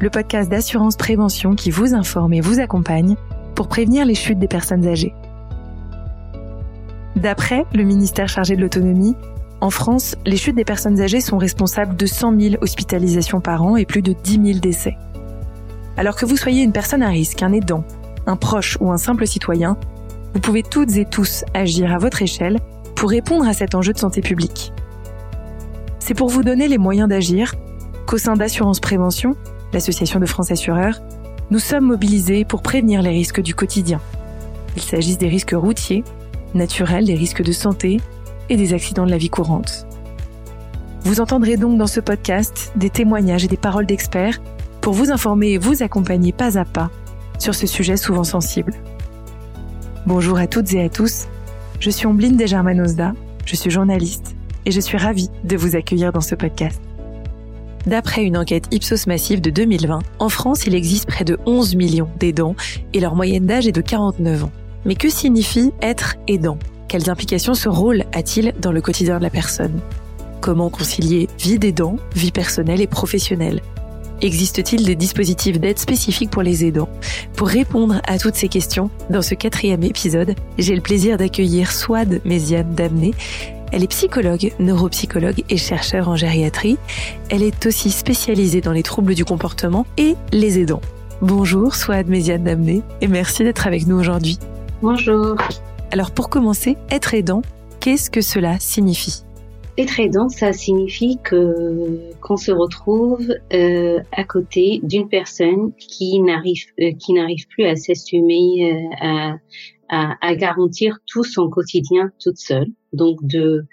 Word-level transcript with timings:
Le 0.00 0.10
podcast 0.10 0.50
d'assurance 0.50 0.96
prévention 0.96 1.54
qui 1.54 1.70
vous 1.70 1.94
informe 1.94 2.32
et 2.32 2.40
vous 2.40 2.58
accompagne 2.58 3.14
pour 3.54 3.68
prévenir 3.68 4.04
les 4.04 4.16
chutes 4.16 4.40
des 4.40 4.48
personnes 4.48 4.88
âgées. 4.88 5.14
D'après 7.14 7.64
le 7.72 7.84
ministère 7.84 8.28
chargé 8.28 8.56
de 8.56 8.60
l'autonomie, 8.60 9.14
en 9.60 9.70
France, 9.70 10.16
les 10.26 10.36
chutes 10.36 10.56
des 10.56 10.64
personnes 10.64 11.00
âgées 11.00 11.20
sont 11.20 11.38
responsables 11.38 11.94
de 11.94 12.06
100 12.06 12.40
000 12.40 12.54
hospitalisations 12.60 13.40
par 13.40 13.62
an 13.62 13.76
et 13.76 13.86
plus 13.86 14.02
de 14.02 14.14
10 14.24 14.40
000 14.44 14.58
décès. 14.58 14.96
Alors 15.96 16.16
que 16.16 16.26
vous 16.26 16.36
soyez 16.36 16.64
une 16.64 16.72
personne 16.72 17.04
à 17.04 17.08
risque, 17.08 17.44
un 17.44 17.52
aidant, 17.52 17.84
un 18.26 18.34
proche 18.34 18.78
ou 18.80 18.90
un 18.90 18.98
simple 18.98 19.28
citoyen, 19.28 19.76
vous 20.34 20.40
pouvez 20.40 20.64
toutes 20.64 20.96
et 20.96 21.04
tous 21.04 21.44
agir 21.54 21.92
à 21.92 21.98
votre 21.98 22.22
échelle 22.22 22.58
pour 22.96 23.10
répondre 23.10 23.46
à 23.46 23.52
cet 23.52 23.76
enjeu 23.76 23.92
de 23.92 23.98
santé 23.98 24.22
publique. 24.22 24.72
C'est 26.00 26.14
pour 26.14 26.30
vous 26.30 26.42
donner 26.42 26.66
les 26.66 26.78
moyens 26.78 27.08
d'agir 27.08 27.54
qu'au 28.08 28.16
sein 28.16 28.36
d'Assurance 28.36 28.80
Prévention, 28.80 29.36
l'association 29.74 30.18
de 30.18 30.24
France 30.24 30.50
Assureurs, 30.50 31.02
nous 31.50 31.58
sommes 31.58 31.84
mobilisés 31.84 32.46
pour 32.46 32.62
prévenir 32.62 33.02
les 33.02 33.10
risques 33.10 33.42
du 33.42 33.54
quotidien. 33.54 34.00
Il 34.76 34.82
s'agisse 34.82 35.18
des 35.18 35.28
risques 35.28 35.54
routiers, 35.54 36.04
naturels, 36.54 37.04
des 37.04 37.14
risques 37.14 37.42
de 37.42 37.52
santé 37.52 38.00
et 38.48 38.56
des 38.56 38.72
accidents 38.72 39.04
de 39.04 39.10
la 39.10 39.18
vie 39.18 39.28
courante. 39.28 39.86
Vous 41.02 41.20
entendrez 41.20 41.58
donc 41.58 41.76
dans 41.76 41.86
ce 41.86 42.00
podcast 42.00 42.72
des 42.76 42.88
témoignages 42.88 43.44
et 43.44 43.48
des 43.48 43.58
paroles 43.58 43.84
d'experts 43.84 44.40
pour 44.80 44.94
vous 44.94 45.10
informer 45.10 45.50
et 45.50 45.58
vous 45.58 45.82
accompagner 45.82 46.32
pas 46.32 46.58
à 46.58 46.64
pas 46.64 46.90
sur 47.38 47.54
ce 47.54 47.66
sujet 47.66 47.98
souvent 47.98 48.24
sensible. 48.24 48.72
Bonjour 50.06 50.38
à 50.38 50.46
toutes 50.46 50.72
et 50.72 50.82
à 50.82 50.88
tous, 50.88 51.26
je 51.78 51.90
suis 51.90 52.06
Ombline 52.06 52.38
Desgermanosda, 52.38 53.12
je 53.44 53.54
suis 53.54 53.70
journaliste 53.70 54.34
et 54.64 54.70
je 54.70 54.80
suis 54.80 54.96
ravie 54.96 55.28
de 55.44 55.58
vous 55.58 55.76
accueillir 55.76 56.10
dans 56.10 56.22
ce 56.22 56.34
podcast. 56.34 56.80
D'après 57.88 58.22
une 58.22 58.36
enquête 58.36 58.66
Ipsos 58.70 59.06
massive 59.06 59.40
de 59.40 59.48
2020, 59.48 60.00
en 60.18 60.28
France, 60.28 60.66
il 60.66 60.74
existe 60.74 61.06
près 61.06 61.24
de 61.24 61.38
11 61.46 61.74
millions 61.74 62.10
d'aidants 62.18 62.54
et 62.92 63.00
leur 63.00 63.14
moyenne 63.14 63.46
d'âge 63.46 63.66
est 63.66 63.72
de 63.72 63.80
49 63.80 64.44
ans. 64.44 64.52
Mais 64.84 64.94
que 64.94 65.08
signifie 65.08 65.72
être 65.80 66.16
aidant? 66.26 66.58
Quelles 66.86 67.08
implications 67.08 67.54
ce 67.54 67.70
rôle 67.70 68.04
a-t-il 68.12 68.52
dans 68.60 68.72
le 68.72 68.82
quotidien 68.82 69.16
de 69.16 69.22
la 69.22 69.30
personne? 69.30 69.80
Comment 70.42 70.68
concilier 70.68 71.28
vie 71.38 71.58
d'aidant, 71.58 71.96
vie 72.14 72.30
personnelle 72.30 72.82
et 72.82 72.86
professionnelle? 72.86 73.62
Existe-t-il 74.20 74.84
des 74.84 74.94
dispositifs 74.94 75.58
d'aide 75.58 75.78
spécifiques 75.78 76.30
pour 76.30 76.42
les 76.42 76.66
aidants? 76.66 76.90
Pour 77.36 77.48
répondre 77.48 78.02
à 78.06 78.18
toutes 78.18 78.34
ces 78.34 78.48
questions, 78.48 78.90
dans 79.08 79.22
ce 79.22 79.34
quatrième 79.34 79.82
épisode, 79.82 80.34
j'ai 80.58 80.74
le 80.74 80.82
plaisir 80.82 81.16
d'accueillir 81.16 81.72
Swad 81.72 82.20
Méziane 82.26 82.74
Damné. 82.74 83.14
Elle 83.70 83.84
est 83.84 83.88
psychologue, 83.88 84.52
neuropsychologue 84.58 85.44
et 85.50 85.56
chercheur 85.58 86.08
en 86.08 86.16
gériatrie. 86.16 86.78
Elle 87.30 87.42
est 87.42 87.66
aussi 87.66 87.90
spécialisée 87.90 88.60
dans 88.60 88.72
les 88.72 88.82
troubles 88.82 89.14
du 89.14 89.24
comportement 89.24 89.86
et 89.98 90.14
les 90.32 90.58
aidants. 90.58 90.80
Bonjour 91.20 91.74
Swad 91.74 92.08
Méziane 92.08 92.44
Damné 92.44 92.82
et 93.00 93.08
merci 93.08 93.44
d'être 93.44 93.66
avec 93.66 93.86
nous 93.86 93.98
aujourd'hui. 93.98 94.38
Bonjour. 94.80 95.36
Alors 95.90 96.12
pour 96.12 96.30
commencer, 96.30 96.76
être 96.90 97.12
aidant, 97.12 97.42
qu'est-ce 97.80 98.10
que 98.10 98.20
cela 98.20 98.58
signifie? 98.58 99.22
Être 99.76 100.00
aidant, 100.00 100.28
ça 100.28 100.52
signifie 100.52 101.18
que 101.22 101.98
qu'on 102.20 102.36
se 102.36 102.50
retrouve 102.50 103.28
euh, 103.52 104.00
à 104.12 104.24
côté 104.24 104.80
d'une 104.82 105.08
personne 105.08 105.72
qui 105.78 106.20
n'arrive 106.20 106.64
euh, 106.80 106.92
qui 106.98 107.12
n'arrive 107.12 107.46
plus 107.48 107.64
à 107.64 107.76
s'assumer, 107.76 108.72
euh, 108.72 109.06
à, 109.06 109.34
à, 109.88 110.16
à, 110.20 110.34
garantir 110.34 110.98
tout 111.06 111.24
son 111.24 111.48
quotidien 111.48 112.10
toute 112.20 112.38
seule. 112.38 112.68
Donc 112.92 113.18
de 113.22 113.66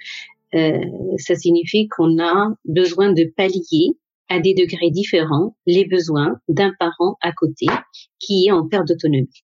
euh, 0.53 0.79
ça 1.17 1.35
signifie 1.35 1.87
qu'on 1.87 2.19
a 2.19 2.55
besoin 2.65 3.11
de 3.11 3.31
pallier 3.35 3.97
à 4.29 4.39
des 4.39 4.53
degrés 4.53 4.89
différents 4.89 5.55
les 5.65 5.85
besoins 5.85 6.39
d'un 6.47 6.71
parent 6.79 7.17
à 7.21 7.31
côté 7.31 7.67
qui 8.19 8.47
est 8.47 8.51
en 8.51 8.67
perte 8.67 8.87
d'autonomie. 8.87 9.43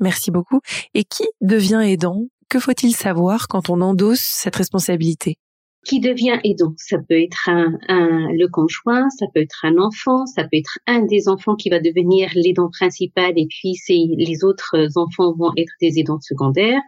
Merci 0.00 0.30
beaucoup. 0.30 0.60
Et 0.94 1.04
qui 1.04 1.24
devient 1.40 1.82
aidant? 1.84 2.26
Que 2.48 2.58
faut-il 2.58 2.94
savoir 2.94 3.48
quand 3.48 3.70
on 3.70 3.80
endosse 3.80 4.20
cette 4.20 4.56
responsabilité? 4.56 5.38
Qui 5.84 6.00
devient 6.00 6.38
aidant. 6.44 6.74
Ça 6.76 6.98
peut 6.98 7.20
être 7.20 7.48
un, 7.48 7.78
le 7.88 8.46
conjoint, 8.46 9.08
ça 9.10 9.26
peut 9.34 9.40
être 9.40 9.64
un 9.64 9.76
enfant, 9.78 10.26
ça 10.26 10.42
peut 10.42 10.58
être 10.58 10.78
un 10.86 11.04
des 11.04 11.28
enfants 11.28 11.56
qui 11.56 11.70
va 11.70 11.80
devenir 11.80 12.30
l'aidant 12.34 12.70
principal 12.70 13.32
et 13.36 13.46
puis 13.48 13.74
les 13.88 14.44
autres 14.44 14.76
enfants 14.96 15.34
vont 15.36 15.52
être 15.56 15.72
des 15.80 15.98
aidants 15.98 16.20
secondaires 16.20 16.80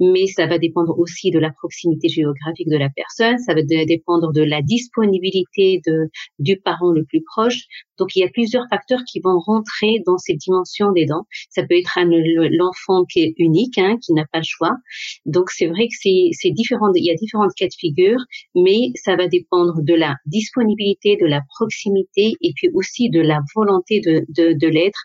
mais 0.00 0.26
ça 0.26 0.46
va 0.46 0.58
dépendre 0.58 0.98
aussi 0.98 1.30
de 1.30 1.38
la 1.38 1.50
proximité 1.50 2.08
géographique 2.08 2.68
de 2.68 2.76
la 2.76 2.88
personne, 2.90 3.38
ça 3.38 3.54
va 3.54 3.62
dépendre 3.62 4.32
de 4.32 4.42
la 4.42 4.62
disponibilité 4.62 5.80
de, 5.86 6.10
du 6.38 6.58
parent 6.58 6.92
le 6.92 7.04
plus 7.04 7.22
proche. 7.22 7.64
Donc 7.98 8.14
il 8.14 8.20
y 8.20 8.24
a 8.24 8.28
plusieurs 8.28 8.64
facteurs 8.68 9.00
qui 9.10 9.20
vont 9.20 9.38
rentrer 9.38 10.02
dans 10.06 10.18
ces 10.18 10.34
dimensions 10.34 10.92
des 10.92 11.06
dents. 11.06 11.26
Ça 11.50 11.62
peut 11.62 11.76
être 11.76 11.98
l'enfant 12.02 13.04
qui 13.10 13.20
est 13.20 13.34
unique, 13.38 13.78
hein, 13.78 13.96
qui 14.04 14.12
n'a 14.12 14.24
pas 14.30 14.38
le 14.38 14.44
choix. 14.46 14.72
Donc 15.24 15.50
c'est 15.50 15.66
vrai 15.66 15.88
que 15.88 15.94
c'est 15.98 16.50
différent, 16.50 16.92
il 16.94 17.04
y 17.04 17.10
a 17.10 17.14
différentes 17.14 17.52
cas 17.56 17.66
de 17.66 17.74
figure, 17.78 18.18
mais 18.54 18.90
ça 18.96 19.16
va 19.16 19.28
dépendre 19.28 19.82
de 19.82 19.94
la 19.94 20.14
disponibilité, 20.26 21.16
de 21.16 21.26
la 21.26 21.40
proximité 21.56 22.32
et 22.42 22.52
puis 22.54 22.68
aussi 22.74 23.08
de 23.10 23.20
la 23.20 23.40
volonté 23.54 24.00
de, 24.00 24.24
de, 24.28 24.52
de 24.52 24.68
l'être 24.68 25.00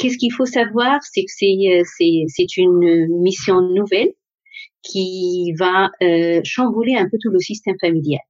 Qu'est-ce 0.00 0.16
qu'il 0.16 0.32
faut 0.32 0.46
savoir, 0.46 0.98
c'est 1.02 1.22
que 1.22 1.30
c'est 1.30 1.56
euh, 1.68 1.82
c'est 1.84 2.56
une 2.56 3.20
mission 3.20 3.60
nouvelle 3.60 4.08
qui 4.82 5.52
va 5.58 5.90
euh, 6.02 6.40
chambouler 6.42 6.94
un 6.96 7.04
peu 7.04 7.18
tout 7.20 7.30
le 7.30 7.38
système 7.38 7.76
familial. 7.78 8.20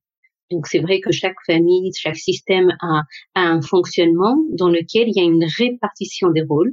Donc 0.51 0.67
c'est 0.67 0.81
vrai 0.81 1.01
que 1.01 1.13
chaque 1.13 1.37
famille, 1.47 1.93
chaque 1.97 2.17
système 2.17 2.71
a, 2.81 3.03
a, 3.35 3.43
un 3.43 3.63
fonctionnement 3.63 4.37
dans 4.53 4.69
lequel 4.69 5.09
il 5.09 5.17
y 5.17 5.21
a 5.21 5.25
une 5.25 5.45
répartition 5.59 6.31
des 6.31 6.43
rôles. 6.43 6.73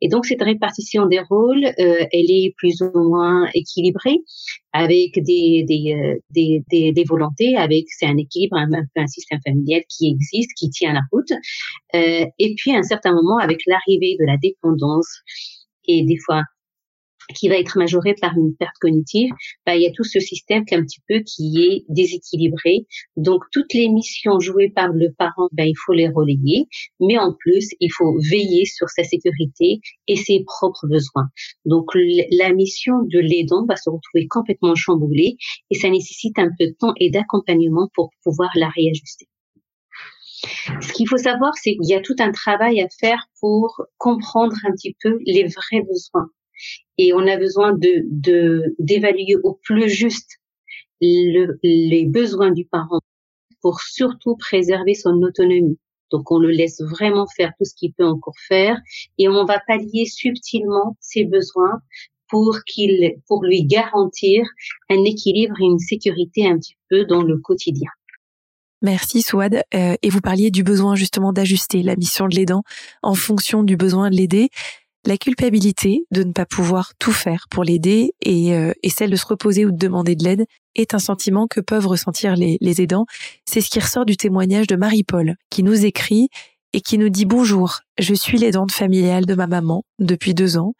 Et 0.00 0.08
donc 0.08 0.26
cette 0.26 0.42
répartition 0.42 1.06
des 1.06 1.20
rôles, 1.20 1.64
euh, 1.64 2.04
elle 2.12 2.30
est 2.30 2.54
plus 2.56 2.82
ou 2.82 2.90
moins 2.94 3.48
équilibrée 3.54 4.18
avec 4.72 5.14
des, 5.14 5.64
des, 5.66 5.94
euh, 5.94 6.18
des, 6.30 6.62
des, 6.70 6.92
des 6.92 7.04
volontés, 7.04 7.56
avec 7.56 7.86
c'est 7.88 8.06
un 8.06 8.16
équilibre, 8.16 8.56
un, 8.56 8.68
un 8.96 9.06
système 9.06 9.40
familial 9.46 9.82
qui 9.88 10.10
existe, 10.10 10.50
qui 10.56 10.68
tient 10.70 10.92
la 10.92 11.02
route. 11.12 11.30
Euh, 11.94 12.26
et 12.38 12.54
puis 12.56 12.72
à 12.72 12.78
un 12.78 12.82
certain 12.82 13.14
moment, 13.14 13.38
avec 13.38 13.60
l'arrivée 13.66 14.16
de 14.20 14.26
la 14.26 14.36
dépendance 14.36 15.20
et 15.86 16.04
des 16.04 16.18
fois 16.24 16.42
qui 17.34 17.48
va 17.48 17.56
être 17.56 17.78
majoré 17.78 18.14
par 18.20 18.36
une 18.36 18.54
perte 18.56 18.76
cognitive, 18.80 19.30
bah, 19.66 19.76
il 19.76 19.82
y 19.82 19.86
a 19.86 19.92
tout 19.92 20.04
ce 20.04 20.20
système 20.20 20.64
qui 20.64 20.74
est 20.74 20.78
un 20.78 20.82
petit 20.82 21.00
peu 21.08 21.20
qui 21.20 21.62
est 21.62 21.84
déséquilibré. 21.88 22.86
Donc 23.16 23.44
toutes 23.52 23.72
les 23.74 23.88
missions 23.88 24.40
jouées 24.40 24.70
par 24.70 24.88
le 24.88 25.12
parent, 25.16 25.48
bah, 25.52 25.64
il 25.66 25.74
faut 25.84 25.92
les 25.92 26.08
relayer, 26.08 26.66
mais 27.00 27.18
en 27.18 27.32
plus 27.32 27.70
il 27.80 27.90
faut 27.90 28.16
veiller 28.30 28.64
sur 28.64 28.88
sa 28.88 29.04
sécurité 29.04 29.80
et 30.08 30.16
ses 30.16 30.44
propres 30.44 30.86
besoins. 30.86 31.28
Donc 31.64 31.90
la 31.94 32.52
mission 32.52 32.94
de 33.04 33.18
l'aidant 33.18 33.64
va 33.66 33.76
se 33.76 33.90
retrouver 33.90 34.26
complètement 34.28 34.74
chamboulée 34.74 35.36
et 35.70 35.74
ça 35.74 35.90
nécessite 35.90 36.38
un 36.38 36.48
peu 36.58 36.66
de 36.66 36.76
temps 36.78 36.92
et 36.98 37.10
d'accompagnement 37.10 37.88
pour 37.94 38.10
pouvoir 38.22 38.50
la 38.56 38.68
réajuster. 38.68 39.26
Ce 40.80 40.92
qu'il 40.92 41.08
faut 41.08 41.16
savoir, 41.16 41.52
c'est 41.54 41.72
qu'il 41.72 41.88
y 41.88 41.94
a 41.94 42.00
tout 42.00 42.16
un 42.18 42.30
travail 42.30 42.82
à 42.82 42.88
faire 43.00 43.26
pour 43.40 43.80
comprendre 43.96 44.54
un 44.66 44.72
petit 44.72 44.94
peu 45.00 45.18
les 45.24 45.44
vrais 45.44 45.82
besoins 45.82 46.28
et 46.98 47.12
on 47.12 47.26
a 47.26 47.36
besoin 47.36 47.72
de 47.74 48.74
d'évaluer 48.78 49.36
au 49.42 49.58
plus 49.62 49.88
juste 49.88 50.38
les 51.00 52.06
besoins 52.08 52.50
du 52.50 52.64
parent 52.64 53.00
pour 53.60 53.80
surtout 53.80 54.36
préserver 54.36 54.94
son 54.94 55.22
autonomie. 55.22 55.78
Donc 56.10 56.30
on 56.30 56.38
le 56.38 56.50
laisse 56.50 56.80
vraiment 56.80 57.26
faire 57.36 57.52
tout 57.58 57.64
ce 57.64 57.74
qu'il 57.74 57.92
peut 57.92 58.06
encore 58.06 58.38
faire 58.46 58.78
et 59.18 59.28
on 59.28 59.44
va 59.44 59.60
pallier 59.66 60.04
subtilement 60.06 60.96
ses 61.00 61.24
besoins 61.24 61.80
pour 62.28 62.58
qu'il 62.66 63.14
pour 63.26 63.44
lui 63.44 63.64
garantir 63.64 64.46
un 64.90 65.02
équilibre 65.04 65.54
et 65.60 65.64
une 65.64 65.78
sécurité 65.78 66.46
un 66.46 66.58
petit 66.58 66.76
peu 66.88 67.04
dans 67.04 67.22
le 67.22 67.38
quotidien. 67.38 67.90
Merci 68.82 69.22
Souad. 69.22 69.62
Euh, 69.74 69.94
et 70.02 70.10
vous 70.10 70.20
parliez 70.20 70.50
du 70.50 70.62
besoin 70.62 70.94
justement 70.94 71.32
d'ajuster 71.32 71.82
la 71.82 71.96
mission 71.96 72.28
de 72.28 72.36
l'aidant 72.36 72.62
en 73.02 73.14
fonction 73.14 73.62
du 73.62 73.76
besoin 73.76 74.10
de 74.10 74.16
l'aider. 74.16 74.50
La 75.06 75.18
culpabilité 75.18 76.06
de 76.12 76.22
ne 76.22 76.32
pas 76.32 76.46
pouvoir 76.46 76.92
tout 76.98 77.12
faire 77.12 77.46
pour 77.50 77.62
l'aider 77.62 78.14
et, 78.22 78.54
euh, 78.54 78.72
et, 78.82 78.88
celle 78.88 79.10
de 79.10 79.16
se 79.16 79.26
reposer 79.26 79.66
ou 79.66 79.70
de 79.70 79.76
demander 79.76 80.16
de 80.16 80.24
l'aide 80.24 80.46
est 80.74 80.94
un 80.94 80.98
sentiment 80.98 81.46
que 81.46 81.60
peuvent 81.60 81.86
ressentir 81.86 82.36
les, 82.36 82.56
les 82.62 82.80
aidants. 82.80 83.04
C'est 83.44 83.60
ce 83.60 83.68
qui 83.68 83.80
ressort 83.80 84.06
du 84.06 84.16
témoignage 84.16 84.66
de 84.66 84.76
Marie-Paul 84.76 85.34
qui 85.50 85.62
nous 85.62 85.84
écrit 85.84 86.30
et 86.72 86.80
qui 86.80 86.96
nous 86.96 87.10
dit 87.10 87.26
bonjour, 87.26 87.80
je 87.98 88.14
suis 88.14 88.38
l'aidante 88.38 88.72
familiale 88.72 89.26
de 89.26 89.34
ma 89.34 89.46
maman 89.46 89.84
depuis 89.98 90.32
deux 90.32 90.56
ans. 90.56 90.72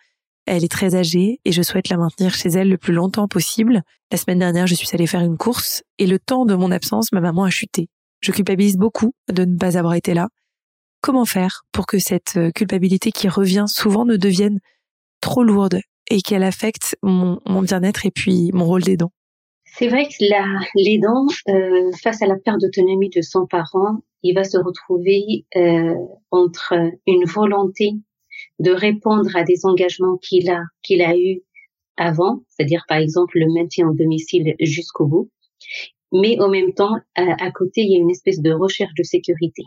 Elle 0.46 0.64
est 0.64 0.72
très 0.72 0.94
âgée 0.94 1.40
et 1.44 1.52
je 1.52 1.62
souhaite 1.62 1.90
la 1.90 1.98
maintenir 1.98 2.34
chez 2.34 2.48
elle 2.48 2.70
le 2.70 2.78
plus 2.78 2.94
longtemps 2.94 3.28
possible. 3.28 3.82
La 4.10 4.16
semaine 4.16 4.38
dernière, 4.38 4.66
je 4.66 4.74
suis 4.74 4.88
allée 4.92 5.06
faire 5.06 5.22
une 5.22 5.36
course 5.36 5.82
et 5.98 6.06
le 6.06 6.18
temps 6.18 6.46
de 6.46 6.54
mon 6.54 6.70
absence, 6.70 7.12
ma 7.12 7.20
maman 7.20 7.44
a 7.44 7.50
chuté. 7.50 7.88
Je 8.20 8.32
culpabilise 8.32 8.78
beaucoup 8.78 9.12
de 9.30 9.44
ne 9.44 9.58
pas 9.58 9.76
avoir 9.76 9.94
été 9.94 10.14
là 10.14 10.28
Comment 11.04 11.26
faire 11.26 11.66
pour 11.70 11.84
que 11.84 11.98
cette 11.98 12.38
euh, 12.38 12.50
culpabilité 12.50 13.12
qui 13.12 13.28
revient 13.28 13.66
souvent 13.66 14.06
ne 14.06 14.16
devienne 14.16 14.60
trop 15.20 15.42
lourde 15.42 15.80
et 16.10 16.22
qu'elle 16.22 16.42
affecte 16.42 16.96
mon, 17.02 17.36
bien-être 17.60 18.06
et 18.06 18.10
puis 18.10 18.48
mon 18.54 18.64
rôle 18.64 18.84
d'aidant? 18.84 19.10
C'est 19.66 19.88
vrai 19.88 20.06
que 20.06 20.24
l'aidant, 20.74 21.26
euh, 21.50 21.92
face 22.02 22.22
à 22.22 22.26
la 22.26 22.36
perte 22.36 22.62
d'autonomie 22.62 23.10
de 23.10 23.20
son 23.20 23.46
parent, 23.46 23.98
il 24.22 24.34
va 24.34 24.44
se 24.44 24.56
retrouver 24.56 25.44
euh, 25.56 25.94
entre 26.30 26.72
une 27.06 27.26
volonté 27.26 27.90
de 28.58 28.70
répondre 28.70 29.36
à 29.36 29.42
des 29.44 29.66
engagements 29.66 30.16
qu'il 30.16 30.48
a 30.48 30.62
qu'il 30.82 31.02
a 31.02 31.14
eu 31.18 31.42
avant, 31.98 32.44
c'est-à-dire 32.48 32.84
par 32.88 32.96
exemple 32.96 33.38
le 33.38 33.52
maintien 33.52 33.88
au 33.88 33.94
domicile 33.94 34.54
jusqu'au 34.58 35.04
bout, 35.04 35.30
mais 36.12 36.40
en 36.40 36.48
même 36.48 36.72
temps 36.72 36.96
à, 37.14 37.50
côté 37.50 37.82
il 37.82 37.92
y 37.92 37.96
a 37.96 37.98
une 37.98 38.10
espèce 38.10 38.40
de 38.40 38.52
recherche 38.52 38.94
de 38.96 39.02
sécurité. 39.02 39.64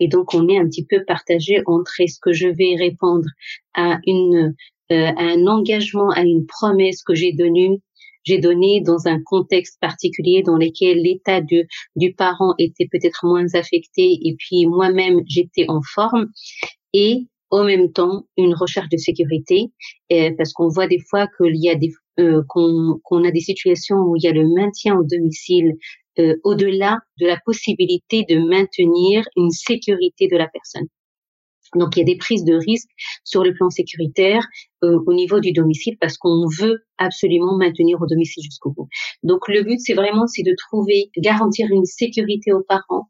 Et 0.00 0.08
donc 0.08 0.34
on 0.34 0.48
est 0.48 0.58
un 0.58 0.66
petit 0.66 0.84
peu 0.84 1.04
partagé 1.04 1.62
entre 1.66 2.00
est-ce 2.00 2.18
que 2.20 2.32
je 2.32 2.48
vais 2.48 2.76
répondre 2.76 3.26
à 3.74 3.98
une 4.06 4.54
euh, 4.90 5.12
un 5.16 5.46
engagement, 5.46 6.10
à 6.10 6.22
une 6.22 6.46
promesse 6.46 7.02
que 7.02 7.14
j'ai 7.14 7.32
donnée 7.32 7.80
j'ai 8.24 8.38
donné 8.38 8.80
dans 8.80 9.08
un 9.08 9.20
contexte 9.24 9.80
particulier 9.80 10.42
dans 10.42 10.56
lequel 10.56 10.98
l'état 10.98 11.40
du, 11.40 11.66
du 11.96 12.14
parent 12.14 12.54
était 12.56 12.86
peut-être 12.90 13.26
moins 13.26 13.46
affecté 13.54 14.18
et 14.22 14.36
puis 14.38 14.66
moi-même 14.66 15.22
j'étais 15.26 15.64
en 15.68 15.80
forme. 15.82 16.28
Et 16.92 17.26
en 17.50 17.64
même 17.64 17.92
temps 17.92 18.26
une 18.36 18.54
recherche 18.54 18.88
de 18.90 18.96
sécurité 18.96 19.72
parce 20.08 20.52
qu'on 20.52 20.68
voit 20.68 20.86
des 20.86 21.00
fois 21.10 21.26
qu'il 21.36 21.56
y 21.56 21.68
a 21.68 21.74
des 21.74 21.92
euh, 22.20 22.42
qu'on 22.46 23.24
a 23.24 23.30
des 23.30 23.40
situations 23.40 23.96
où 23.96 24.16
il 24.16 24.24
y 24.24 24.28
a 24.28 24.32
le 24.32 24.46
maintien 24.46 24.96
au 24.96 25.04
domicile 25.04 25.76
euh, 26.18 26.34
au-delà 26.44 26.98
de 27.18 27.26
la 27.26 27.38
possibilité 27.44 28.24
de 28.28 28.38
maintenir 28.38 29.24
une 29.36 29.50
sécurité 29.50 30.28
de 30.28 30.36
la 30.36 30.48
personne. 30.48 30.86
Donc 31.74 31.96
il 31.96 32.00
y 32.00 32.02
a 32.02 32.04
des 32.04 32.16
prises 32.16 32.44
de 32.44 32.54
risques 32.54 32.90
sur 33.24 33.42
le 33.42 33.54
plan 33.54 33.70
sécuritaire 33.70 34.46
euh, 34.84 34.98
au 35.06 35.14
niveau 35.14 35.40
du 35.40 35.52
domicile 35.52 35.96
parce 36.00 36.18
qu'on 36.18 36.46
veut 36.58 36.84
absolument 36.98 37.56
maintenir 37.56 38.00
au 38.00 38.06
domicile 38.06 38.44
jusqu'au 38.44 38.72
bout. 38.72 38.88
Donc 39.22 39.48
le 39.48 39.62
but 39.62 39.78
c'est 39.80 39.94
vraiment 39.94 40.26
c'est 40.26 40.42
de 40.42 40.54
trouver 40.68 41.10
garantir 41.16 41.68
une 41.70 41.86
sécurité 41.86 42.52
aux 42.52 42.62
parents 42.62 43.08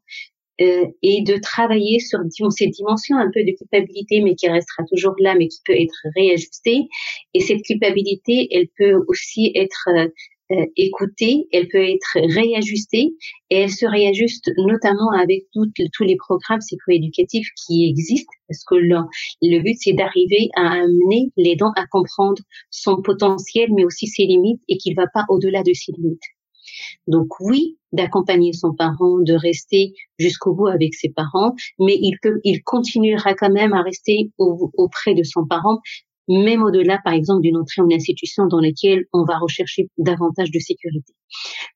euh, 0.61 0.85
et 1.01 1.23
de 1.23 1.37
travailler 1.41 1.99
sur 1.99 2.19
ces 2.51 2.67
dimensions 2.67 3.17
un 3.17 3.29
peu 3.33 3.43
de 3.43 3.51
culpabilité 3.57 4.21
mais 4.21 4.35
qui 4.35 4.47
restera 4.47 4.83
toujours 4.89 5.15
là 5.19 5.35
mais 5.35 5.47
qui 5.47 5.59
peut 5.65 5.75
être 5.75 6.07
réajustée 6.15 6.87
et 7.33 7.39
cette 7.41 7.63
culpabilité 7.63 8.47
elle 8.51 8.67
peut 8.77 9.03
aussi 9.07 9.51
être 9.55 9.89
euh, 10.53 10.65
écoutée, 10.77 11.47
elle 11.51 11.67
peut 11.67 11.83
être 11.83 12.15
réajustée 12.15 13.13
et 13.49 13.57
elle 13.57 13.71
se 13.71 13.85
réajuste 13.85 14.51
notamment 14.57 15.09
avec 15.19 15.45
tous 15.53 16.03
les 16.03 16.15
programmes 16.15 16.59
psychoéducatifs 16.59 17.47
qui 17.65 17.87
existent 17.89 18.31
parce 18.47 18.63
que 18.65 18.75
le, 18.75 18.97
le 19.41 19.59
but 19.63 19.75
c'est 19.79 19.93
d'arriver 19.93 20.49
à 20.55 20.73
amener 20.73 21.31
l'aidant 21.37 21.71
à 21.75 21.85
comprendre 21.87 22.41
son 22.69 23.01
potentiel 23.01 23.69
mais 23.73 23.85
aussi 23.85 24.07
ses 24.07 24.25
limites 24.25 24.61
et 24.67 24.77
qu'il 24.77 24.95
va 24.95 25.07
pas 25.13 25.25
au-delà 25.29 25.63
de 25.63 25.73
ses 25.73 25.91
limites. 25.93 26.21
Donc 27.07 27.27
oui, 27.39 27.77
d'accompagner 27.91 28.53
son 28.53 28.73
parent, 28.73 29.19
de 29.19 29.33
rester 29.33 29.93
jusqu'au 30.17 30.53
bout 30.53 30.67
avec 30.67 30.93
ses 30.93 31.09
parents, 31.09 31.53
mais 31.79 31.97
il 31.99 32.17
peut, 32.21 32.39
il 32.43 32.63
continuera 32.63 33.33
quand 33.33 33.51
même 33.51 33.73
à 33.73 33.81
rester 33.81 34.31
auprès 34.37 35.13
de 35.13 35.23
son 35.23 35.45
parent, 35.45 35.79
même 36.27 36.63
au-delà, 36.63 36.99
par 37.03 37.13
exemple, 37.13 37.41
d'une 37.41 37.57
entrée 37.57 37.81
en 37.81 37.91
institution 37.91 38.47
dans 38.47 38.59
laquelle 38.59 39.05
on 39.13 39.25
va 39.25 39.37
rechercher 39.37 39.89
davantage 39.97 40.51
de 40.51 40.59
sécurité. 40.59 41.13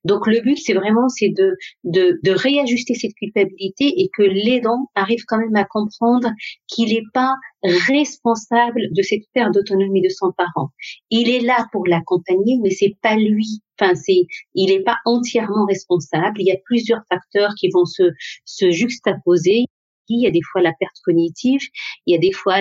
Donc 0.04 0.26
le 0.26 0.40
but, 0.40 0.56
c'est 0.56 0.74
vraiment 0.74 1.08
c'est 1.08 1.30
de, 1.30 1.56
de, 1.84 2.18
de 2.22 2.30
réajuster 2.30 2.94
cette 2.94 3.14
culpabilité 3.14 3.86
et 3.86 4.08
que 4.16 4.22
l'aidant 4.22 4.86
arrive 4.94 5.24
quand 5.26 5.38
même 5.38 5.56
à 5.56 5.64
comprendre 5.64 6.30
qu'il 6.68 6.90
n'est 6.94 7.02
pas 7.12 7.34
responsable 7.62 8.80
de 8.92 9.02
cette 9.02 9.24
perte 9.34 9.52
d'autonomie 9.54 10.02
de 10.02 10.08
son 10.08 10.32
parent. 10.36 10.70
Il 11.10 11.28
est 11.28 11.40
là 11.40 11.66
pour 11.72 11.86
l'accompagner, 11.86 12.58
mais 12.62 12.70
c'est 12.70 12.96
pas 13.02 13.16
lui. 13.16 13.60
Enfin, 13.80 13.94
c'est, 13.94 14.26
il 14.54 14.70
n'est 14.70 14.82
pas 14.82 14.98
entièrement 15.04 15.66
responsable. 15.66 16.40
Il 16.40 16.46
y 16.46 16.52
a 16.52 16.58
plusieurs 16.64 17.02
facteurs 17.08 17.52
qui 17.58 17.68
vont 17.72 17.84
se, 17.84 18.04
se 18.44 18.70
juxtaposer 18.70 19.66
il 20.08 20.22
y 20.22 20.26
a 20.26 20.30
des 20.30 20.42
fois 20.52 20.62
la 20.62 20.72
perte 20.78 20.96
cognitive, 21.04 21.60
il 22.06 22.12
y 22.12 22.16
a 22.16 22.18
des 22.18 22.32
fois 22.32 22.60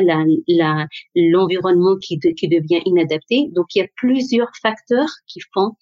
l'environnement 1.15 1.97
qui, 1.97 2.17
devient 2.17 2.81
inadapté. 2.85 3.49
Donc 3.53 3.67
il 3.75 3.79
y 3.79 3.81
a 3.81 3.87
plusieurs 3.95 4.51
facteurs 4.61 5.09
qui 5.27 5.39
font 5.53 5.73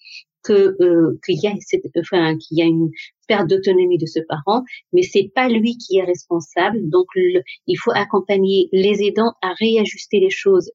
euh, 0.50 1.18
qu'il 1.24 1.42
y 1.42 1.48
a 1.48 1.52
enfin 1.98 2.36
qu'il 2.38 2.58
y 2.58 2.62
a 2.62 2.66
une 2.66 2.90
perte 3.26 3.48
d'autonomie 3.48 3.98
de 3.98 4.06
ce 4.06 4.20
parent, 4.28 4.62
mais 4.92 5.02
c'est 5.02 5.30
pas 5.34 5.48
lui 5.48 5.76
qui 5.76 5.98
est 5.98 6.04
responsable. 6.04 6.78
Donc 6.90 7.06
il 7.16 7.76
faut 7.76 7.92
accompagner 7.92 8.68
les 8.72 9.02
aidants 9.02 9.32
à 9.42 9.52
réajuster 9.58 10.20
les 10.20 10.30
choses 10.30 10.70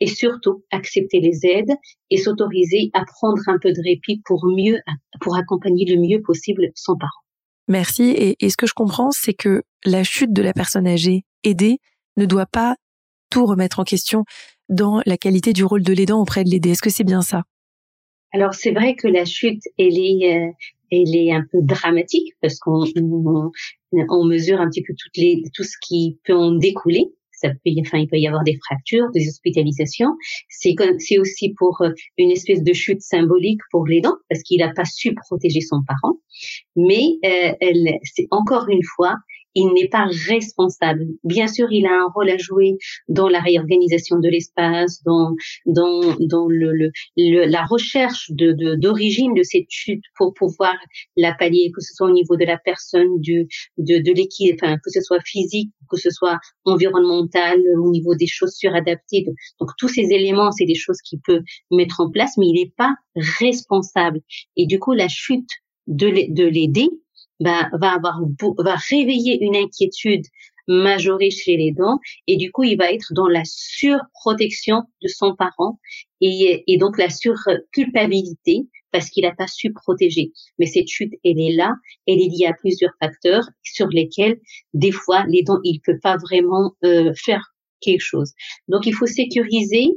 et 0.00 0.06
surtout 0.06 0.64
accepter 0.72 1.20
les 1.20 1.46
aides 1.46 1.76
et 2.10 2.16
s'autoriser 2.16 2.90
à 2.92 3.04
prendre 3.04 3.42
un 3.46 3.58
peu 3.60 3.72
de 3.72 3.80
répit 3.84 4.20
pour 4.24 4.44
mieux 4.46 4.78
pour 5.20 5.36
accompagner 5.36 5.84
le 5.86 6.00
mieux 6.00 6.20
possible 6.22 6.70
son 6.74 6.96
parent. 6.96 7.22
Merci. 7.68 8.10
Et, 8.10 8.36
et 8.40 8.50
ce 8.50 8.56
que 8.56 8.66
je 8.66 8.74
comprends, 8.74 9.10
c'est 9.10 9.34
que 9.34 9.62
la 9.84 10.04
chute 10.04 10.32
de 10.32 10.42
la 10.42 10.52
personne 10.52 10.86
âgée 10.86 11.24
aidée 11.44 11.78
ne 12.16 12.26
doit 12.26 12.46
pas 12.46 12.76
tout 13.30 13.46
remettre 13.46 13.80
en 13.80 13.84
question 13.84 14.24
dans 14.68 15.00
la 15.06 15.16
qualité 15.16 15.52
du 15.52 15.64
rôle 15.64 15.82
de 15.82 15.92
l'aidant 15.92 16.20
auprès 16.20 16.44
de 16.44 16.50
l'aider. 16.50 16.70
Est-ce 16.70 16.82
que 16.82 16.90
c'est 16.90 17.04
bien 17.04 17.22
ça? 17.22 17.44
Alors 18.32 18.54
c'est 18.54 18.72
vrai 18.72 18.94
que 18.94 19.08
la 19.08 19.24
chute, 19.24 19.62
elle 19.78 19.98
est, 19.98 20.36
euh, 20.36 20.50
elle 20.90 21.14
est 21.14 21.32
un 21.32 21.44
peu 21.50 21.58
dramatique 21.62 22.34
parce 22.40 22.58
qu'on 22.58 22.84
on, 23.92 24.24
mesure 24.24 24.60
un 24.60 24.68
petit 24.68 24.82
peu 24.82 24.94
toutes 24.98 25.16
les, 25.16 25.42
tout 25.54 25.64
ce 25.64 25.76
qui 25.82 26.18
peut 26.24 26.34
en 26.34 26.52
découler 26.52 27.12
ça 27.42 27.50
peut, 27.50 27.70
enfin, 27.80 27.98
il 27.98 28.08
peut 28.08 28.18
y 28.18 28.26
avoir 28.26 28.44
des 28.44 28.58
fractures, 28.64 29.10
des 29.14 29.28
hospitalisations. 29.28 30.10
C'est, 30.48 30.74
c'est 30.98 31.18
aussi 31.18 31.54
pour 31.58 31.80
euh, 31.82 31.90
une 32.18 32.30
espèce 32.30 32.62
de 32.62 32.72
chute 32.72 33.00
symbolique 33.00 33.60
pour 33.70 33.86
les 33.86 34.00
dents 34.00 34.16
parce 34.28 34.42
qu'il 34.42 34.58
n'a 34.60 34.72
pas 34.74 34.84
su 34.84 35.14
protéger 35.14 35.60
son 35.60 35.82
parent. 35.86 36.16
Mais 36.76 37.04
euh, 37.24 37.52
elle, 37.60 37.98
c'est 38.04 38.26
encore 38.30 38.68
une 38.68 38.82
fois, 38.96 39.16
il 39.54 39.72
n'est 39.74 39.88
pas 39.88 40.06
responsable. 40.28 41.06
Bien 41.24 41.46
sûr, 41.46 41.68
il 41.70 41.86
a 41.86 41.92
un 41.92 42.08
rôle 42.14 42.30
à 42.30 42.38
jouer 42.38 42.76
dans 43.08 43.28
la 43.28 43.40
réorganisation 43.40 44.18
de 44.18 44.28
l'espace, 44.28 45.02
dans 45.04 45.34
dans 45.66 46.16
dans 46.20 46.46
le, 46.48 46.72
le, 46.72 47.44
la 47.46 47.64
recherche 47.64 48.30
de 48.30 48.76
d'origine 48.76 49.34
de, 49.34 49.42
cette 49.42 49.70
chute 49.70 50.04
pour 50.16 50.34
pouvoir 50.34 50.74
la 51.16 51.34
pallier, 51.34 51.70
que 51.74 51.80
ce 51.80 51.94
soit 51.94 52.08
au 52.08 52.12
niveau 52.12 52.36
de 52.36 52.44
la 52.44 52.58
personne, 52.58 53.20
du 53.20 53.46
de 53.78 53.98
de 53.98 54.12
l'équipe, 54.12 54.58
enfin 54.62 54.76
que 54.76 54.90
ce 54.90 55.00
soit 55.00 55.20
physique, 55.24 55.70
que 55.90 55.96
ce 55.96 56.10
soit 56.10 56.38
environnemental, 56.64 57.60
au 57.78 57.90
niveau 57.90 58.14
des 58.14 58.26
chaussures 58.26 58.74
adaptées. 58.74 59.24
Donc 59.60 59.70
tous 59.78 59.88
ces 59.88 60.06
éléments, 60.10 60.50
c'est 60.52 60.66
des 60.66 60.74
choses 60.74 60.98
qu'il 61.04 61.20
peut 61.20 61.42
mettre 61.70 62.00
en 62.00 62.10
place, 62.10 62.32
mais 62.38 62.46
il 62.46 62.54
n'est 62.54 62.72
pas 62.76 62.94
responsable. 63.16 64.20
Et 64.56 64.66
du 64.66 64.78
coup, 64.78 64.92
la 64.92 65.08
chute 65.08 65.48
de 65.86 66.06
l'aider 66.06 66.88
va 67.42 67.68
avoir 67.94 68.20
va 68.58 68.76
réveiller 68.88 69.42
une 69.42 69.56
inquiétude 69.56 70.24
majorée 70.68 71.30
chez 71.30 71.56
les 71.56 71.72
dents 71.72 71.98
et 72.26 72.36
du 72.36 72.52
coup 72.52 72.62
il 72.62 72.76
va 72.76 72.92
être 72.92 73.12
dans 73.14 73.26
la 73.26 73.42
surprotection 73.44 74.82
de 75.02 75.08
son 75.08 75.34
parent 75.34 75.80
et, 76.20 76.62
et 76.66 76.76
donc 76.78 76.98
la 76.98 77.10
surculpabilité 77.10 78.68
parce 78.92 79.08
qu'il 79.08 79.24
n'a 79.24 79.34
pas 79.34 79.48
su 79.48 79.72
protéger. 79.72 80.32
Mais 80.58 80.66
cette 80.66 80.86
chute, 80.86 81.14
elle 81.24 81.40
est 81.40 81.54
là, 81.54 81.74
elle 82.06 82.20
est 82.20 82.28
liée 82.28 82.46
à 82.46 82.52
plusieurs 82.52 82.92
facteurs 83.00 83.44
sur 83.62 83.88
lesquels, 83.88 84.38
des 84.74 84.92
fois, 84.92 85.24
les 85.28 85.42
dents, 85.42 85.58
il 85.64 85.80
peut 85.80 85.98
pas 86.00 86.16
vraiment 86.18 86.74
euh, 86.84 87.12
faire 87.16 87.54
quelque 87.80 88.02
chose. 88.02 88.32
Donc, 88.68 88.86
il 88.86 88.94
faut 88.94 89.06
sécuriser 89.06 89.88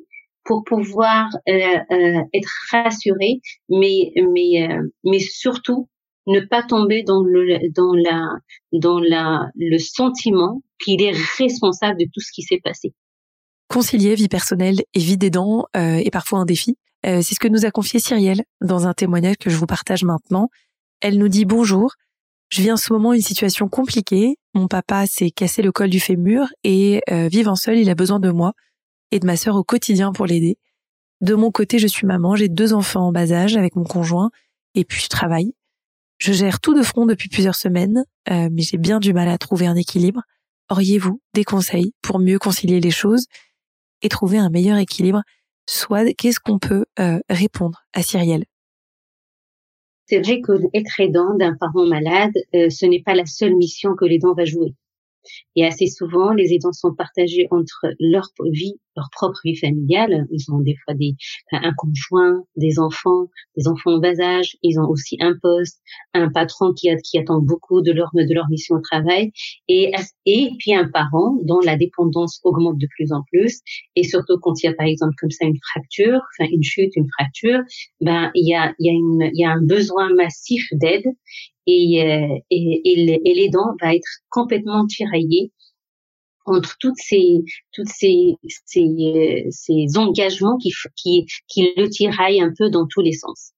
pour 0.46 0.64
pouvoir 0.64 1.30
euh, 1.50 1.54
euh, 1.92 2.22
être 2.34 2.52
rassuré, 2.72 3.42
mais 3.70 4.12
mais 4.16 4.68
mais 5.04 5.20
surtout 5.20 5.90
ne 6.28 6.40
pas 6.40 6.64
tomber 6.64 7.04
dans 7.04 7.22
le 7.22 7.60
dans 7.74 7.94
la 7.94 8.30
dans 8.72 9.00
la 9.00 9.48
le 9.56 9.78
sentiment 9.78 10.62
qu'il 10.84 11.02
est 11.02 11.16
responsable 11.38 12.00
de 12.00 12.06
tout 12.06 12.20
ce 12.20 12.32
qui 12.34 12.42
s'est 12.42 12.62
passé. 12.64 12.94
Concilier 13.68 14.16
vie 14.16 14.28
personnelle 14.28 14.82
et 14.94 15.00
vie 15.00 15.18
des 15.18 15.30
dents 15.30 15.66
euh, 15.76 15.98
est 15.98 16.12
parfois 16.12 16.40
un 16.40 16.46
défi. 16.46 16.78
Euh, 17.06 17.22
c'est 17.22 17.36
ce 17.36 17.40
que 17.40 17.48
nous 17.48 17.66
a 17.66 17.72
confié 17.72 18.00
Cyrielle 18.00 18.44
dans 18.62 18.88
un 18.88 18.94
témoignage 18.94 19.38
que 19.38 19.50
je 19.50 19.58
vous 19.58 19.66
partage 19.66 20.04
maintenant. 20.04 20.50
Elle 21.02 21.18
nous 21.18 21.30
dit 21.30 21.46
bonjour. 21.46 21.94
Je 22.50 22.62
vis 22.62 22.72
en 22.72 22.78
ce 22.78 22.94
moment 22.94 23.14
une 23.14 23.22
situation 23.22 23.68
compliquée. 23.68 24.38
Mon 24.54 24.68
papa 24.68 25.08
s'est 25.08 25.32
cassé 25.32 25.62
le 25.62 25.72
col 25.72 25.90
du 25.90 26.00
fémur 26.00 26.48
et 26.64 27.02
euh, 27.10 27.28
vivant 27.28 27.56
seul, 27.56 27.78
il 27.78 27.90
a 27.90 27.96
besoin 27.96 28.20
de 28.20 28.30
moi 28.30 28.54
et 29.12 29.20
de 29.20 29.26
ma 29.26 29.36
sœur 29.36 29.56
au 29.56 29.64
quotidien 29.64 30.12
pour 30.12 30.26
l'aider. 30.26 30.58
De 31.22 31.34
mon 31.34 31.50
côté, 31.52 31.80
je 31.80 31.88
suis 31.88 32.06
maman, 32.06 32.36
j'ai 32.36 32.50
deux 32.50 32.74
enfants 32.74 33.08
en 33.08 33.12
bas 33.12 33.32
âge 33.32 33.58
avec 33.58 33.76
mon 33.76 33.84
conjoint 33.84 34.30
et 34.76 34.86
puis 34.86 35.02
je 35.02 35.08
travaille. 35.08 35.54
Je 36.18 36.32
gère 36.32 36.60
tout 36.60 36.74
de 36.74 36.82
front 36.82 37.06
depuis 37.06 37.30
plusieurs 37.30 37.56
semaines, 37.56 38.06
euh, 38.30 38.50
mais 38.52 38.62
j'ai 38.62 38.78
bien 38.78 39.00
du 39.00 39.14
mal 39.14 39.28
à 39.28 39.38
trouver 39.38 39.68
un 39.68 39.76
équilibre. 39.76 40.22
Auriez-vous 40.72 41.22
des 41.34 41.44
conseils 41.44 41.94
pour 42.02 42.20
mieux 42.20 42.40
concilier 42.40 42.80
les 42.80 42.92
choses 42.92 43.28
et 44.02 44.10
trouver 44.10 44.38
un 44.38 44.50
meilleur 44.50 44.78
équilibre? 44.78 45.22
Soit 45.68 46.14
qu'est-ce 46.14 46.40
qu'on 46.40 46.60
peut 46.60 46.86
euh, 47.00 47.20
répondre 47.30 47.84
à 47.94 48.02
Cyrielle? 48.02 48.46
C'est 50.08 50.22
vrai 50.22 50.40
que 50.40 50.54
être 50.74 51.00
aidant 51.00 51.36
d'un 51.36 51.56
parent 51.56 51.88
malade, 51.88 52.34
euh, 52.54 52.70
ce 52.70 52.86
n'est 52.86 53.02
pas 53.02 53.16
la 53.16 53.26
seule 53.26 53.56
mission 53.56 53.96
que 53.96 54.06
l'aidant 54.06 54.36
va 54.36 54.46
jouer. 54.46 54.76
Et 55.56 55.66
assez 55.66 55.88
souvent, 55.88 56.32
les 56.34 56.54
aidants 56.54 56.74
sont 56.74 56.94
partagés 56.94 57.48
entre 57.52 57.88
leur 58.00 58.30
vie, 58.52 58.74
leur 58.96 59.10
propre 59.12 59.40
vie 59.44 59.56
familiale. 59.56 60.26
Ils 60.32 60.52
ont 60.52 60.60
des 60.60 60.76
fois 60.84 60.94
des, 60.94 61.16
un 61.52 61.74
conjoint, 61.78 62.44
des 62.56 62.80
enfants, 62.80 63.28
des 63.58 63.68
enfants 63.68 63.96
en 63.96 64.00
bas 64.00 64.20
âge. 64.20 64.58
Ils 64.64 64.80
ont 64.80 64.88
aussi 64.88 65.18
un 65.20 65.34
poste, 65.42 65.82
un 66.14 66.30
patron 66.32 66.74
qui, 66.74 66.90
a, 66.90 66.96
attend 67.20 67.40
beaucoup 67.40 67.82
de 67.82 67.92
leur, 67.92 68.10
de 68.14 68.34
leur 68.34 68.50
mission 68.50 68.76
au 68.76 68.82
travail. 68.82 69.32
Et, 69.68 69.92
et 70.26 70.50
puis 70.60 70.74
un 70.74 70.90
parent 70.90 71.38
dont 71.44 71.60
la 71.60 71.78
dépendance 71.78 72.40
augmente 72.44 72.78
de 72.78 72.88
plus 72.96 73.12
en 73.12 73.24
plus. 73.32 73.60
Et 73.96 74.04
surtout 74.04 74.38
quand 74.42 74.62
il 74.62 74.68
y 74.68 74.70
a 74.70 74.74
par 74.74 74.88
exemple 74.88 75.14
comme 75.20 75.32
ça 75.32 75.46
une 75.46 75.60
fracture, 75.72 76.20
enfin 76.38 76.50
une 76.52 76.64
chute, 76.64 76.96
une 76.96 77.08
fracture, 77.18 77.60
ben 78.02 78.32
il 78.36 78.48
y 78.48 78.56
a, 78.56 78.74
il 78.80 78.86
y 78.86 78.90
a, 78.90 78.94
une, 78.94 79.32
il 79.34 79.40
y 79.40 79.46
a 79.46 79.52
un 79.52 79.62
besoin 79.62 80.14
massif 80.14 80.66
d'aide 80.74 81.06
et, 81.68 82.04
euh, 82.04 82.38
et, 82.50 82.82
et, 82.86 83.22
et 83.26 83.34
l'aidant 83.36 83.76
va 83.82 83.96
être 83.96 84.08
complètement 84.30 84.86
tiraillé 84.88 85.52
entre 86.46 86.76
toutes 86.80 86.98
ces 86.98 87.40
toutes 87.74 87.90
ces 87.90 88.36
ces, 88.66 88.82
euh, 88.84 89.48
ces 89.50 89.98
engagements 89.98 90.58
qui, 90.58 90.72
qui 90.96 91.26
qui 91.48 91.70
le 91.76 91.90
tiraillent 91.90 92.42
un 92.42 92.54
peu 92.58 92.70
dans 92.70 92.88
tous 92.88 93.02
les 93.02 93.14
sens. 93.14 93.52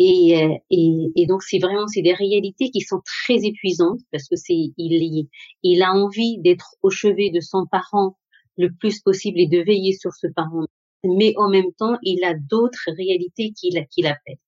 Et, 0.00 0.36
euh, 0.42 0.54
et, 0.70 1.10
et 1.16 1.26
donc 1.26 1.42
c'est 1.42 1.58
vraiment 1.58 1.86
c'est 1.88 2.02
des 2.02 2.14
réalités 2.14 2.70
qui 2.70 2.80
sont 2.82 3.00
très 3.04 3.44
épuisantes 3.44 4.00
parce 4.12 4.28
que 4.28 4.36
c'est 4.36 4.54
il 4.76 5.28
il 5.62 5.82
a 5.82 5.92
envie 5.92 6.38
d'être 6.38 6.74
au 6.82 6.90
chevet 6.90 7.30
de 7.30 7.40
son 7.40 7.66
parent 7.70 8.16
le 8.56 8.70
plus 8.72 9.00
possible 9.00 9.40
et 9.40 9.46
de 9.48 9.58
veiller 9.60 9.92
sur 9.92 10.12
ce 10.12 10.26
parent, 10.28 10.66
mais 11.04 11.34
en 11.36 11.48
même 11.48 11.72
temps 11.78 11.96
il 12.02 12.22
a 12.24 12.34
d'autres 12.34 12.88
réalités 12.96 13.52
qui 13.58 13.70
qui 13.90 14.02
l'appellent. 14.02 14.38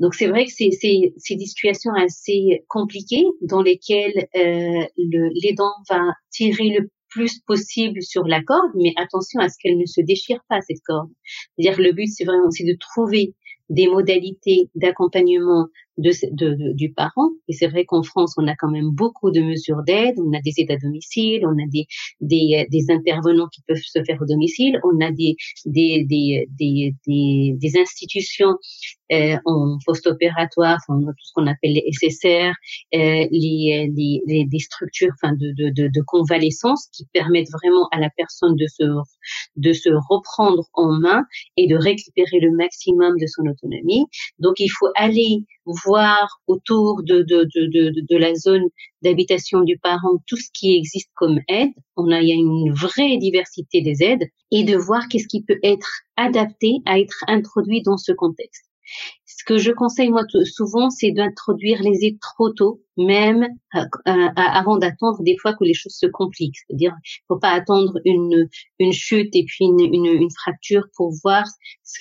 Donc 0.00 0.14
c'est 0.14 0.26
vrai 0.26 0.46
que 0.46 0.52
c'est 0.52 1.36
des 1.36 1.46
situations 1.46 1.92
assez 1.94 2.64
compliquées 2.68 3.24
dans 3.42 3.62
lesquelles 3.62 4.26
euh, 4.36 4.86
l'aidant 4.96 5.72
va 5.88 6.00
tirer 6.30 6.70
le 6.70 6.88
plus 7.08 7.40
possible 7.40 8.02
sur 8.02 8.24
la 8.24 8.42
corde, 8.42 8.70
mais 8.74 8.92
attention 8.96 9.40
à 9.40 9.48
ce 9.48 9.56
qu'elle 9.62 9.76
ne 9.76 9.86
se 9.86 10.00
déchire 10.00 10.40
pas 10.48 10.60
cette 10.62 10.80
corde. 10.84 11.10
C'est-à-dire 11.56 11.80
le 11.80 11.92
but 11.92 12.06
c'est 12.06 12.24
vraiment 12.24 12.50
c'est 12.50 12.64
de 12.64 12.76
trouver 12.78 13.34
des 13.68 13.86
modalités 13.86 14.70
d'accompagnement 14.74 15.68
de, 15.98 16.10
de, 16.32 16.72
du 16.72 16.92
parent. 16.92 17.30
Et 17.48 17.52
c'est 17.52 17.66
vrai 17.66 17.84
qu'en 17.84 18.02
France, 18.02 18.34
on 18.36 18.46
a 18.46 18.54
quand 18.56 18.70
même 18.70 18.90
beaucoup 18.90 19.30
de 19.30 19.40
mesures 19.40 19.82
d'aide. 19.86 20.14
On 20.18 20.32
a 20.32 20.40
des 20.40 20.52
aides 20.58 20.70
à 20.70 20.76
domicile, 20.76 21.46
on 21.46 21.52
a 21.52 21.66
des, 21.68 21.86
des, 22.20 22.66
des, 22.70 22.90
intervenants 22.90 23.48
qui 23.48 23.62
peuvent 23.66 23.76
se 23.76 24.02
faire 24.04 24.20
au 24.20 24.26
domicile, 24.26 24.80
on 24.84 25.00
a 25.00 25.10
des, 25.10 25.36
des, 25.66 26.04
des, 26.04 26.46
des, 26.58 27.54
des 27.56 27.78
institutions 27.78 28.56
euh, 29.12 29.36
en 29.44 29.76
post-opératoire, 29.84 30.78
enfin, 30.88 30.98
tout 31.00 31.24
ce 31.24 31.32
qu'on 31.34 31.46
appelle 31.46 31.74
les 31.74 31.84
SSR, 31.92 32.52
euh, 32.94 33.26
les, 33.30 33.90
les, 33.94 34.46
les, 34.50 34.58
structures 34.58 35.12
enfin, 35.22 35.34
de, 35.34 35.52
de, 35.52 35.68
de, 35.70 35.88
de, 35.88 36.02
convalescence 36.06 36.88
qui 36.94 37.04
permettent 37.12 37.50
vraiment 37.50 37.88
à 37.92 38.00
la 38.00 38.08
personne 38.16 38.56
de 38.56 38.66
se, 38.66 38.84
de 39.56 39.72
se 39.74 39.90
reprendre 40.08 40.64
en 40.72 40.92
main 40.92 41.24
et 41.58 41.66
de 41.66 41.76
récupérer 41.76 42.40
le 42.40 42.52
maximum 42.52 43.18
de 43.18 43.26
son 43.26 43.42
autonomie. 43.42 44.06
Donc, 44.38 44.60
il 44.60 44.68
faut 44.68 44.88
aller 44.94 45.44
voir 45.66 46.40
autour 46.46 47.02
de, 47.02 47.22
de, 47.22 47.44
de, 47.54 47.92
de, 48.08 48.16
la 48.16 48.34
zone 48.34 48.64
d'habitation 49.02 49.60
du 49.60 49.78
parent 49.78 50.18
tout 50.26 50.36
ce 50.36 50.48
qui 50.52 50.76
existe 50.76 51.10
comme 51.14 51.40
aide. 51.48 51.70
On 51.96 52.10
a, 52.10 52.20
il 52.20 52.28
y 52.28 52.32
a 52.32 52.36
une 52.36 52.72
vraie 52.72 53.16
diversité 53.18 53.80
des 53.80 54.02
aides 54.02 54.28
et 54.50 54.64
de 54.64 54.76
voir 54.76 55.08
qu'est-ce 55.08 55.28
qui 55.28 55.42
peut 55.42 55.60
être 55.62 55.90
adapté 56.16 56.78
à 56.86 56.98
être 56.98 57.24
introduit 57.28 57.82
dans 57.82 57.96
ce 57.96 58.12
contexte. 58.12 58.71
Ce 59.24 59.44
que 59.44 59.58
je 59.58 59.72
conseille 59.72 60.10
moi 60.10 60.22
souvent, 60.44 60.88
c'est 60.90 61.10
d'introduire 61.10 61.82
les 61.82 62.04
aides 62.04 62.20
trop 62.20 62.50
tôt, 62.50 62.80
même 62.96 63.48
euh, 63.74 63.80
euh, 64.06 64.28
avant 64.36 64.76
d'attendre 64.76 65.20
des 65.22 65.36
fois 65.40 65.54
que 65.54 65.64
les 65.64 65.74
choses 65.74 65.96
se 65.96 66.06
compliquent. 66.06 66.56
C'est-à-dire, 66.66 66.94
faut 67.26 67.38
pas 67.38 67.50
attendre 67.50 67.94
une 68.04 68.48
chute 68.92 69.34
et 69.34 69.44
puis 69.44 69.64
une, 69.64 70.30
fracture 70.30 70.84
pour 70.96 71.12
voir 71.22 71.44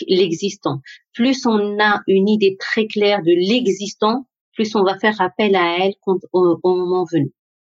l'existant. 0.07 0.81
Plus 1.13 1.45
on 1.47 1.79
a 1.79 2.01
une 2.07 2.29
idée 2.29 2.57
très 2.59 2.85
claire 2.85 3.21
de 3.23 3.31
l'existant, 3.31 4.27
plus 4.53 4.75
on 4.75 4.83
va 4.83 4.99
faire 4.99 5.19
appel 5.19 5.55
à 5.55 5.77
elle 5.79 5.93
au, 6.05 6.19
au 6.33 6.75
moment 6.75 7.05
venu. 7.11 7.31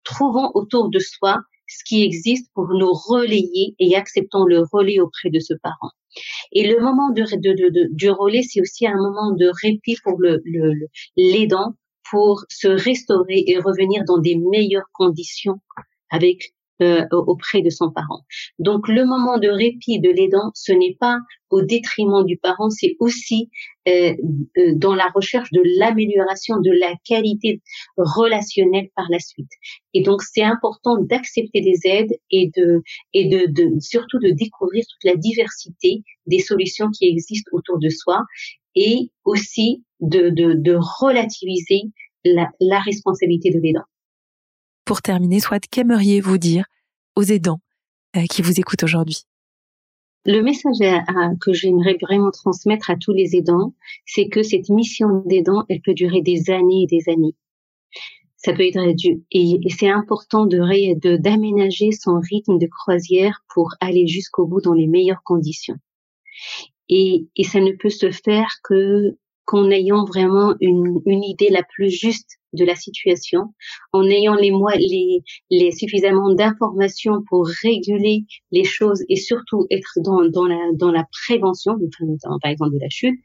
Trouvons 0.03 0.51
autour 0.55 0.89
de 0.89 0.99
soi 0.99 1.37
ce 1.67 1.83
qui 1.85 2.03
existe 2.03 2.51
pour 2.53 2.67
nous 2.67 2.91
relayer 2.91 3.75
et 3.79 3.95
acceptons 3.95 4.45
le 4.45 4.63
relais 4.71 4.99
auprès 4.99 5.29
de 5.29 5.39
ce 5.39 5.53
parent. 5.53 5.91
Et 6.51 6.67
le 6.67 6.79
moment 6.79 7.11
de, 7.11 7.23
du 7.95 8.09
relais, 8.09 8.43
c'est 8.43 8.61
aussi 8.61 8.87
un 8.87 8.95
moment 8.95 9.31
de 9.31 9.49
répit 9.63 9.97
pour 10.03 10.19
le, 10.19 10.41
l'aidant 11.17 11.73
pour 12.09 12.45
se 12.49 12.67
restaurer 12.67 13.43
et 13.47 13.57
revenir 13.57 14.03
dans 14.05 14.19
des 14.19 14.35
meilleures 14.35 14.89
conditions 14.93 15.61
avec 16.09 16.53
euh, 16.83 17.05
auprès 17.11 17.61
de 17.61 17.69
son 17.69 17.91
parent. 17.91 18.21
Donc 18.59 18.87
le 18.87 19.05
moment 19.05 19.37
de 19.37 19.47
répit 19.47 19.99
de 19.99 20.09
l'aidant, 20.09 20.51
ce 20.53 20.71
n'est 20.71 20.97
pas 20.99 21.17
au 21.49 21.61
détriment 21.61 22.25
du 22.25 22.37
parent, 22.37 22.69
c'est 22.69 22.95
aussi 22.99 23.49
euh, 23.87 24.13
euh, 24.57 24.73
dans 24.75 24.95
la 24.95 25.07
recherche 25.13 25.51
de 25.51 25.61
l'amélioration 25.77 26.55
de 26.59 26.71
la 26.79 26.93
qualité 27.05 27.61
relationnelle 27.97 28.89
par 28.95 29.05
la 29.09 29.19
suite. 29.19 29.51
Et 29.93 30.01
donc 30.01 30.21
c'est 30.23 30.43
important 30.43 30.97
d'accepter 30.97 31.61
des 31.61 31.79
aides 31.85 32.15
et 32.31 32.49
de 32.57 32.81
et 33.13 33.29
de, 33.29 33.51
de 33.51 33.79
surtout 33.79 34.19
de 34.19 34.31
découvrir 34.31 34.83
toute 34.89 35.03
la 35.11 35.15
diversité 35.15 36.03
des 36.27 36.39
solutions 36.39 36.89
qui 36.89 37.05
existent 37.07 37.49
autour 37.53 37.77
de 37.79 37.89
soi 37.89 38.21
et 38.75 39.11
aussi 39.23 39.83
de, 39.99 40.29
de, 40.29 40.53
de 40.53 40.77
relativiser 41.01 41.83
la, 42.25 42.49
la 42.59 42.79
responsabilité 42.79 43.51
de 43.51 43.59
l'aidant. 43.61 43.83
Pour 44.85 45.01
terminer, 45.01 45.39
soit 45.39 45.65
qu'aimeriez-vous 45.65 46.37
dire 46.37 46.65
aux 47.15 47.23
aidants 47.23 47.59
euh, 48.15 48.25
qui 48.29 48.41
vous 48.41 48.59
écoutent 48.59 48.83
aujourd'hui? 48.83 49.23
Le 50.25 50.41
message 50.41 50.79
que 51.41 51.51
j'aimerais 51.51 51.97
vraiment 52.01 52.31
transmettre 52.31 52.89
à 52.89 52.95
tous 52.95 53.11
les 53.11 53.35
aidants, 53.35 53.73
c'est 54.05 54.29
que 54.29 54.41
cette 54.41 54.69
mission 54.69 55.21
d'aidant, 55.25 55.65
elle 55.67 55.81
peut 55.81 55.93
durer 55.93 56.21
des 56.21 56.49
années 56.49 56.83
et 56.83 56.87
des 56.87 57.11
années. 57.11 57.35
Ça 58.37 58.53
peut 58.53 58.65
être 58.65 58.79
et, 59.31 59.59
et 59.61 59.69
c'est 59.69 59.89
important 59.89 60.45
de 60.45 61.17
d'aménager 61.17 61.91
son 61.91 62.19
rythme 62.19 62.57
de 62.57 62.67
croisière 62.67 63.43
pour 63.53 63.73
aller 63.79 64.07
jusqu'au 64.07 64.47
bout 64.47 64.61
dans 64.61 64.73
les 64.73 64.87
meilleures 64.87 65.23
conditions. 65.23 65.77
Et, 66.89 67.27
et 67.35 67.43
ça 67.43 67.59
ne 67.59 67.71
peut 67.71 67.89
se 67.89 68.11
faire 68.11 68.49
que 68.63 69.17
qu'en 69.45 69.69
ayant 69.71 70.05
vraiment 70.05 70.55
une, 70.61 71.01
une 71.05 71.23
idée 71.23 71.49
la 71.49 71.63
plus 71.63 71.89
juste 71.89 72.37
de 72.53 72.65
la 72.65 72.75
situation, 72.75 73.53
en 73.91 74.03
ayant 74.05 74.35
les, 74.35 74.51
les, 74.77 75.21
les 75.49 75.71
suffisamment 75.71 76.33
d'informations 76.33 77.23
pour 77.29 77.47
réguler 77.63 78.25
les 78.51 78.63
choses 78.63 79.03
et 79.09 79.15
surtout 79.15 79.65
être 79.71 79.99
dans, 80.03 80.23
dans, 80.29 80.45
la, 80.45 80.59
dans 80.75 80.91
la 80.91 81.05
prévention, 81.25 81.77
par 82.41 82.51
exemple 82.51 82.73
de 82.73 82.79
la 82.79 82.89
chute, 82.89 83.19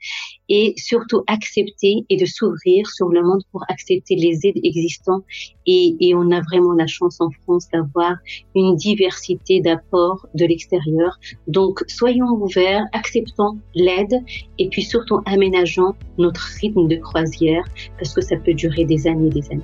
et 0.49 0.75
surtout 0.77 1.23
accepter 1.27 2.07
et 2.09 2.17
de 2.17 2.25
s'ouvrir 2.25 2.89
sur 2.89 3.09
le 3.09 3.23
monde 3.23 3.43
pour 3.53 3.65
accepter 3.69 4.17
les 4.17 4.41
aides 4.45 4.61
existantes. 4.63 5.25
Et, 5.67 5.97
et 6.01 6.15
on 6.15 6.31
a 6.31 6.41
vraiment 6.41 6.73
la 6.73 6.87
chance 6.87 7.21
en 7.21 7.31
France 7.43 7.69
d'avoir 7.73 8.17
une 8.55 8.75
diversité 8.77 9.61
d'apports 9.61 10.27
de 10.35 10.47
l'extérieur. 10.47 11.19
Donc 11.47 11.85
soyons 11.89 12.31
ouverts, 12.31 12.85
acceptons 12.93 13.59
l'aide 13.75 14.23
et 14.59 14.69
puis 14.69 14.83
surtout 14.83 15.21
aménageons 15.27 15.95
notre 16.17 16.41
rythme 16.61 16.89
de 16.89 16.97
croisière 16.97 17.65
parce 17.99 18.15
que 18.15 18.23
ça 18.23 18.37
peut 18.37 18.55
durer 18.55 18.85
des 18.85 19.07
années 19.07 19.18
des 19.27 19.45
années. 19.51 19.63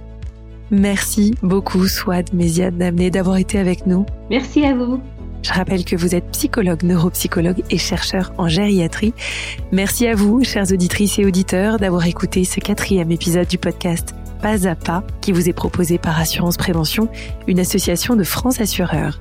Merci 0.70 1.34
beaucoup, 1.42 1.86
Swad 1.86 2.32
Méziade 2.34 2.76
d'amener 2.76 3.10
d'avoir 3.10 3.36
été 3.36 3.58
avec 3.58 3.86
nous. 3.86 4.06
Merci 4.30 4.64
à 4.64 4.74
vous. 4.74 5.00
Je 5.42 5.52
rappelle 5.52 5.84
que 5.84 5.94
vous 5.94 6.14
êtes 6.14 6.24
psychologue, 6.30 6.82
neuropsychologue 6.84 7.62
et 7.70 7.76
chercheur 7.76 8.32
en 8.38 8.48
gériatrie. 8.48 9.12
Merci 9.72 10.06
à 10.06 10.14
vous, 10.14 10.42
chères 10.42 10.72
auditrices 10.72 11.18
et 11.18 11.26
auditeurs, 11.26 11.76
d'avoir 11.76 12.06
écouté 12.06 12.44
ce 12.44 12.60
quatrième 12.60 13.12
épisode 13.12 13.46
du 13.46 13.58
podcast 13.58 14.14
pas 14.44 14.68
à 14.68 14.74
pas 14.74 15.02
qui 15.22 15.32
vous 15.32 15.48
est 15.48 15.54
proposé 15.54 15.96
par 15.96 16.20
Assurance 16.20 16.58
Prévention, 16.58 17.08
une 17.46 17.60
association 17.60 18.14
de 18.14 18.24
France 18.24 18.60
Assureurs. 18.60 19.18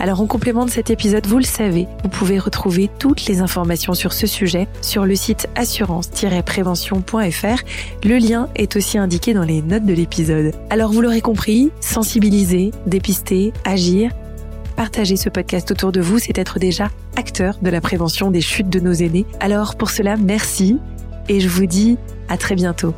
Alors 0.00 0.20
en 0.20 0.26
complément 0.26 0.64
de 0.64 0.70
cet 0.70 0.90
épisode, 0.90 1.28
vous 1.28 1.38
le 1.38 1.44
savez, 1.44 1.86
vous 2.02 2.08
pouvez 2.08 2.40
retrouver 2.40 2.90
toutes 2.98 3.26
les 3.26 3.40
informations 3.40 3.94
sur 3.94 4.12
ce 4.12 4.26
sujet 4.26 4.66
sur 4.82 5.06
le 5.06 5.14
site 5.14 5.46
assurance-prévention.fr. 5.54 7.62
Le 8.02 8.18
lien 8.18 8.48
est 8.56 8.74
aussi 8.74 8.98
indiqué 8.98 9.32
dans 9.32 9.44
les 9.44 9.62
notes 9.62 9.86
de 9.86 9.94
l'épisode. 9.94 10.52
Alors 10.70 10.90
vous 10.90 11.02
l'aurez 11.02 11.20
compris, 11.20 11.70
sensibiliser, 11.78 12.72
dépister, 12.84 13.52
agir, 13.64 14.10
partager 14.74 15.14
ce 15.14 15.28
podcast 15.28 15.70
autour 15.70 15.92
de 15.92 16.00
vous, 16.00 16.18
c'est 16.18 16.36
être 16.36 16.58
déjà 16.58 16.90
acteur 17.14 17.58
de 17.62 17.70
la 17.70 17.80
prévention 17.80 18.32
des 18.32 18.40
chutes 18.40 18.70
de 18.70 18.80
nos 18.80 18.94
aînés. 18.94 19.24
Alors 19.38 19.76
pour 19.76 19.90
cela, 19.90 20.16
merci 20.16 20.80
et 21.28 21.38
je 21.38 21.48
vous 21.48 21.66
dis 21.66 21.96
à 22.28 22.36
très 22.36 22.56
bientôt. 22.56 22.92